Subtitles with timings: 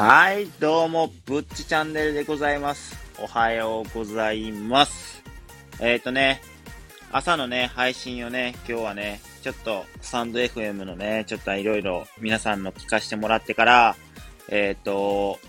[0.00, 2.96] はい、どうも、ぶっちチャンネルでございます。
[3.20, 5.24] おはようございます。
[5.80, 6.40] えっ、ー、とね、
[7.10, 13.96] 朝のね、配信をね、今日はね、ちょっと、サンド FM のね、ちょっといろいろ皆さんの聞かせてもらってから、
[14.48, 15.40] えっ、ー、と、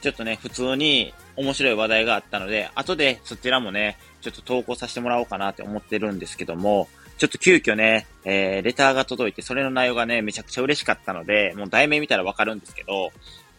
[0.00, 6.88] ちょっとね、普通に面白い話題があったので、後でそちらもね、ちょっと投稿させてもらおうかなって思ってるんですけども、
[7.18, 13.10] ちょっと急遽ね、えー、レターが届いて、それの内容がね、めちゃくちゃ嬉しかったので、もう題名見たらわかるんですけど、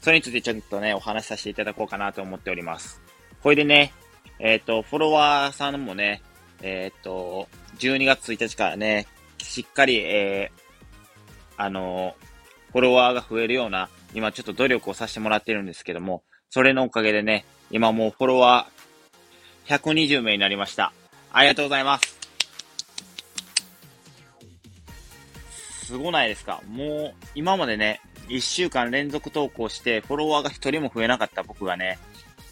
[0.02, 3.02] それについてちょっとね、お話しさせていただこうかなと思っております。
[3.41, 3.94] これでね、
[4.40, 6.22] えっ、ー、と、フォロワーさんもね、
[6.62, 7.48] えっ、ー、と、
[7.80, 9.08] 12月1日からね、
[9.40, 10.62] しっかり、えー、
[11.58, 12.16] あの
[12.72, 20.94] フォロワーが増えるような、今ちょっと努力をさせてもらってるんですけども、それのおかげでね、今もうフォロワー120名になりました。
[21.31, 22.16] ありがとうございます。
[25.88, 26.62] すごないですか？
[26.70, 31.98] もう、今までね、1週間連続投稿して、フォロワーが1人も増えなかった僕がね、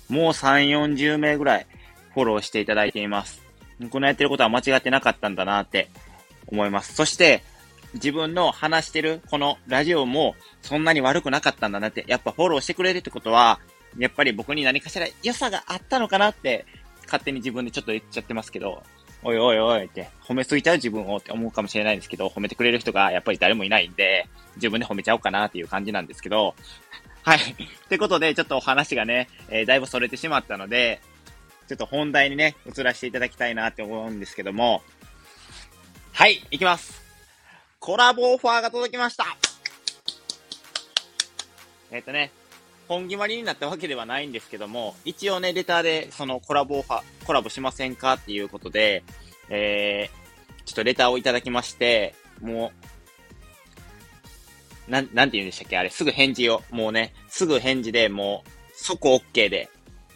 [0.07, 1.67] もう3、40名ぐらい
[2.13, 3.41] フォローしていただいています。
[3.89, 5.89] このやってることは間違ってなかったんだなって
[6.47, 6.95] 思います。
[6.95, 7.43] そして、
[7.95, 13.59] 自分の話してるこのラジオもそんなに悪くなかったんだなって、やっぱフォローしてくれるってことは、
[13.97, 16.65] やっぱり僕に何かしら良さがあったのかなって
[17.05, 18.83] 勝手に自分でちょっと言っちゃってますけど、
[19.27, 26.53] おいおいおいって褒めすぎちゃう自分をって思うかもしれないんですけど、褒めてくれる人がやっぱり誰もいないんで、自分で褒めちゃおうかなっていう感じなんですけど、
[27.23, 27.39] はい。
[27.39, 31.01] ってことで、ちょっとお話がね、えー、だいぶそれてしまったので、
[31.67, 34.83] ちょっと本題にね、移らせていただきたいなって思うんですけども、
[36.13, 37.03] はい、いきます。
[37.79, 39.25] コラボオファーが届きました
[41.89, 42.31] えっ、とね、
[42.87, 49.03] 本決まりになったわけではないんですけども、一応ね、レターでそのコラボオファー、コラボしませんかっていうことで、
[49.49, 52.71] えー、ちょっとレターをいただきまして、も
[54.87, 59.69] う、なん、なんて言うんでしたっけあれ、すぐ返事を、もうね、すぐ返事でもう、即 OK で、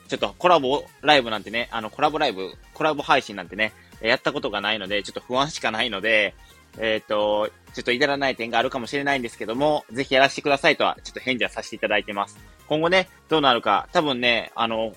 [0.07, 6.33] ちょっとコラボライブなんてね、あの、コラボライブ、コラボ配信なんてね、やったことがないので、ちょっと不安しかないので、
[6.77, 12.37] えっ、ー、と、ちょっと至らない点があるかもしれないんですけども、ぜひやらせてくださいとは、ちょっと返事はさせていただいてます。
[12.67, 14.93] 今後ね、どうなるか、多分ね、あの、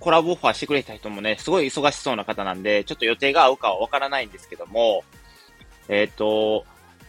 [0.00, 5.04] コラボオファーしてくれた人もね、すごい忙しそうな方なんで、ちょっと予定が合うかはわからないんですけども、
[5.88, 6.64] えっ、ー、と、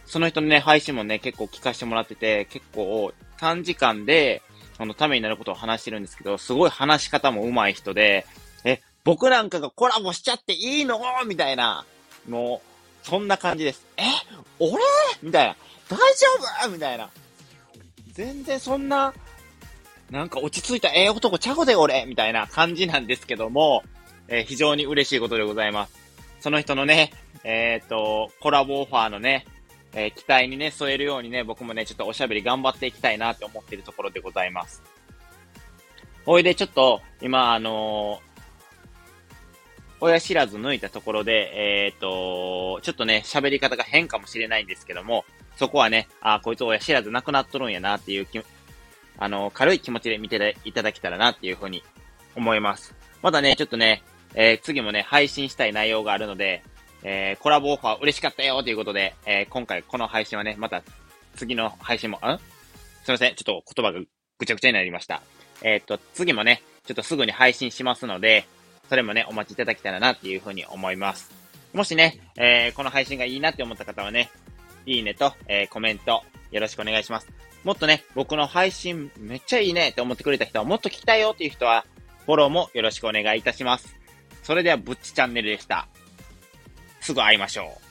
[0.06, 4.42] その人のね、配信もね、結構聞かせてもらってて、結構短時間で、
[4.76, 8.26] そのためになることを話してるんですけど、すごい話し方も上手い人で、
[8.64, 11.00] え、僕なんかがコラボしちゃっていいの？
[11.26, 11.84] みたいな、
[12.28, 12.73] もう、
[13.04, 13.86] そんな感じです。
[13.98, 14.02] え
[14.58, 14.82] 俺？
[15.22, 15.56] みたいな。
[15.88, 16.26] 大丈
[16.64, 16.70] 夫？
[16.70, 17.10] みたいな。
[18.12, 19.12] 全然そんな、
[20.10, 22.06] なんか落ち着いたええ男ちゃうで俺？
[22.06, 23.82] みたいな感じなんですけども、
[24.28, 25.94] えー、非常に嬉しいことでございます。
[26.40, 27.12] その人のね、
[27.44, 29.46] えっ、ー、と、コラボオファーのね、
[29.92, 34.82] えー、期待にね、添えるようにね、僕もね、ちょっとおしゃべり頑張っていきたいなって思ってるところでございます。
[36.26, 38.33] おいで、ちょっと、今、あのー、
[40.00, 45.24] 親知らず抜いたところで、えっ、ー、と、ちょっとね、喋り方が変かもしれないんですけども、
[45.56, 48.26] そこはね、あ、こいつ親知らずなくなっとるんやなっていう
[49.18, 51.82] あの、軽い気持ちで見ていただけたらなっていうふうに
[52.34, 52.94] 思います。
[53.22, 54.02] まだね、ちょっとね、
[54.34, 56.62] えー、次もね、配信したい内容があるので、
[57.04, 60.82] えー、コラボオファー嬉しかったよということで、えー、今回この配信はね、また
[61.36, 62.20] 次の配信も、ん？
[63.04, 63.34] すいません。
[63.34, 64.00] ちょっと言葉が
[64.38, 65.22] ぐちゃぐちゃになりました。
[65.62, 68.46] え、っと、次もね、ちょっとすぐに配信しますので、
[68.88, 71.30] それもね、お待ちいただけたらなっていうふうに思います。
[71.72, 74.30] もしね、えー、この配信がいいなって思った方はね、
[74.86, 77.28] いいねと、えー、コメント、よろしくお願いします。
[77.64, 81.84] もっとね、僕の配信めっちゃいいねって思ってくれた人は、もっと聞きたいよっていう人は、
[82.26, 83.96] フォローもよろしくお願いいたします。
[84.42, 85.88] それでは、ぶっちチャンネルでした。
[87.00, 87.83] すぐ会いましょう。